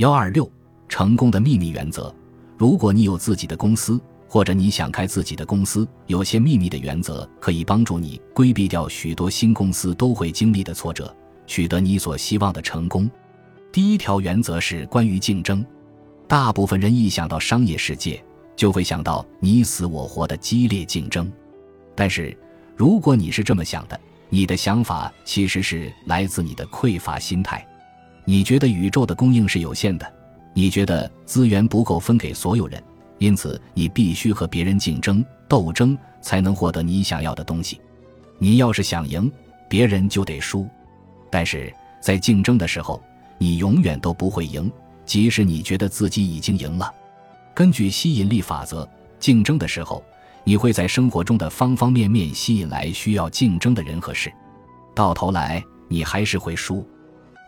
[0.00, 0.50] 幺二六，
[0.88, 2.10] 成功的秘密原则。
[2.56, 11.14] 如果你有自己的公司，或者你想开自己的公司，有些秘密的原则可以帮助你规避掉许多新公司都会经历的挫折，
[11.46, 13.10] 取得你所希望的成功。
[13.70, 15.62] 第一条原则是关于竞争。
[16.26, 18.24] 大部分人一想到商业世界，
[18.56, 21.30] 就会想到你死我活的激烈竞争。
[21.94, 22.34] 但是，
[22.74, 27.66] 如果你是这么想的，你的想法其实是来自你的匮乏心态。
[28.30, 30.06] 你觉得宇宙的供应是有限的，
[30.54, 32.80] 你觉得资源不够分给所有人。
[33.18, 37.80] 因此，你必须和别人竞争、斗争，才能获得你想要的东西。
[38.38, 39.28] 你要是想赢，
[39.68, 40.64] 别人就得输。
[41.28, 43.02] 但是在竞争的时候，
[43.36, 44.70] 你永远都不会赢，
[45.04, 46.88] 即使你觉得自己已经赢了。
[47.52, 50.04] 根据吸引力法则，竞争的时候，
[50.44, 54.32] 你会在生活中的方方面面吸引来需要竞争的人和事，
[54.94, 56.88] 到头来你还是会输。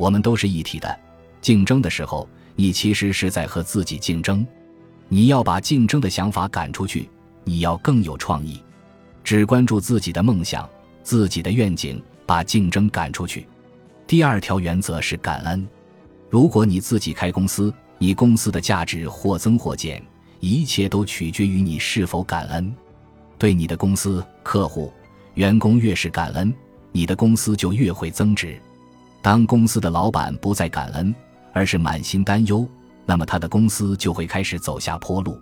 [0.00, 0.98] 我们都是一体的，
[1.42, 4.46] 竞争的时候，你其实是在和自己竞争。
[5.10, 7.06] 你要把竞争的想法赶出去，
[7.44, 8.62] 你要更有创意，
[9.22, 10.66] 只关注自己的梦想、
[11.02, 13.46] 自己的愿景，把竞争赶出去。
[14.06, 15.68] 第二条原则是感恩。
[16.30, 20.02] 如果你自己开公司，你公司的价值或增或减，
[20.40, 22.74] 一切都取决于你是否感恩。
[23.36, 24.90] 对你的公司、客户、
[25.34, 26.50] 员工越是感恩，
[26.90, 28.58] 你的公司就越会增值。
[29.22, 31.14] 当公司的老板不再感恩，
[31.52, 32.66] 而是满心担忧。
[33.06, 35.40] 那么他的公司就会开始走下坡路。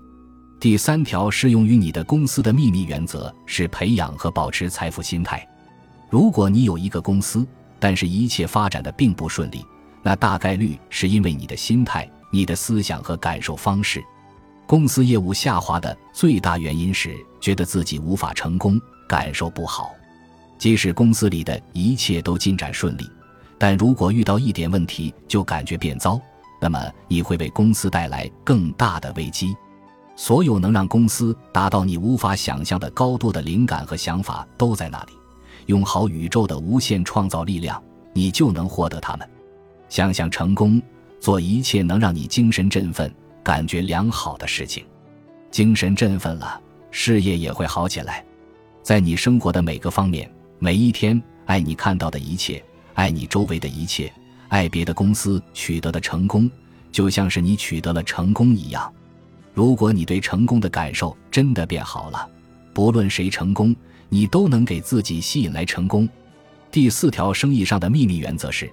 [0.58, 5.46] 第三条适用于你的公司的秘密原则是培养和保持财富心态。
[6.10, 7.46] 如果你有一个公司，
[7.78, 9.64] 但是一切发展的并不顺利，
[10.02, 14.02] 那大概率是因为你的心态、你的思想和感受方式。
[14.66, 19.92] 公司业务下滑的最大原因是觉得自己无法成功，感受不好。
[20.58, 23.08] 即使公司里的一切都进展顺利，
[23.58, 26.20] 但如果遇到一点问题，就感觉变糟。
[26.60, 29.54] 那么你会为公司带来更大的危机。
[30.16, 35.12] 所有能让公司达到你无法想象的高度的灵感和想法都在那里。
[35.66, 37.80] 用好宇宙的无限创造力量，
[38.12, 39.28] 你就能获得它们。
[39.88, 40.82] 想想成功，
[41.20, 43.12] 做一切能让你精神振奋、
[43.44, 44.84] 感觉良好的事情。
[45.50, 48.24] 精神振奋了，事业也会好起来。
[48.82, 52.62] 在你生活的每个方面，每一天，爱你看到的一切，
[52.98, 54.12] 爱你周围的一切。
[54.48, 56.50] 爱别的公司取得的成功，
[56.90, 58.92] 就像是你取得了成功一样。
[59.54, 62.28] 如果你对成功的感受真的变好了，
[62.74, 63.74] 不论谁成功，
[64.08, 66.08] 你都能给自己吸引来成功。
[66.72, 68.68] 第四条生意上的秘密原则是：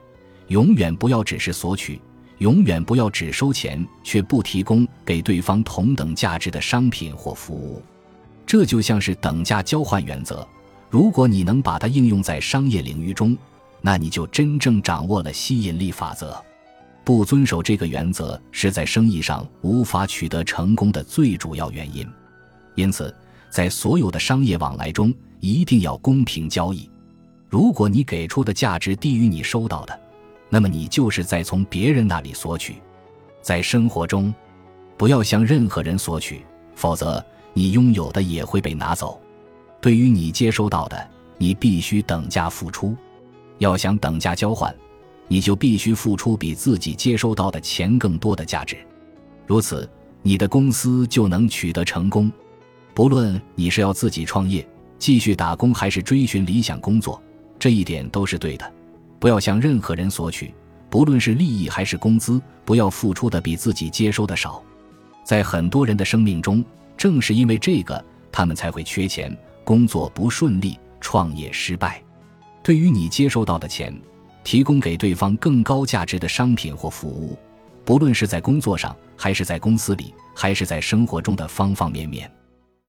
[0.47, 2.02] 永远不要只是索取，
[2.40, 7.80] 永远不要只收钱却不提供给对方同等价值的商品或服务。
[8.44, 10.47] 这就像是等价交换原则。
[10.90, 13.38] 如果你能把它应用在商业领域中，
[13.85, 16.44] 那你就真正掌握了吸引力法则。
[17.03, 22.03] 不遵守这个原则，是在生意上无法取得成功的最主要原因。
[22.73, 23.16] 因此，
[23.51, 26.90] 在所有的商业往来中，一定要公平交易。
[27.47, 30.00] 如果你给出的价值低于你收到的，
[30.50, 32.78] 那么你就是在从别人那里索取。
[33.40, 34.34] 在生活中，
[34.97, 37.23] 不要向任何人索取，否则
[37.53, 39.22] 你拥有的也会被拿走。
[39.79, 41.07] 对于你接收到的，
[41.38, 42.97] 你必须等价付出。
[43.57, 44.73] 要想等价交换，
[45.27, 48.77] 你就必须付出比自己接收到的钱更多的价值，
[49.45, 49.89] 如此
[50.21, 52.31] 你的公司就能取得成功。
[52.93, 54.66] 不论你是要自己创业、
[54.97, 57.21] 继续打工，还是追寻理想工作，
[57.59, 58.73] 这一点都是对的。
[59.19, 60.53] 不要向任何人索取，
[60.89, 64.63] 不论是利益还是工资，不要付出的比自己接收的少。
[65.23, 66.63] 在很多人的生命中，
[66.95, 72.01] 正是因为这个，他们才会缺钱、工作不顺利、创业失败。
[72.66, 73.96] 对于你接收到的钱，
[74.44, 77.38] 提供给对方更高价值的商品或服务，
[77.86, 82.28] 不论是在工作上，还是在公司里，还是在生活中的方方面面。